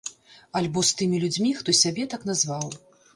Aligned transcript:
Альбо 0.61 0.81
з 0.89 0.95
тымі 1.01 1.19
людзьмі, 1.23 1.51
хто 1.59 1.75
сябе 1.81 2.07
так 2.15 2.25
назваў. 2.31 2.67